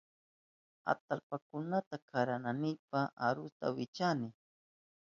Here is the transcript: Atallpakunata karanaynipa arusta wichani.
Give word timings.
Atallpakunata 0.91 1.95
karanaynipa 2.09 2.99
arusta 3.27 3.65
wichani. 3.75 4.29